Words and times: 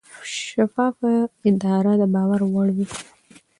شفافه 0.47 1.11
اداره 1.49 1.93
د 2.01 2.03
باور 2.13 2.41
وړ 2.53 2.67
وي. 2.75 2.85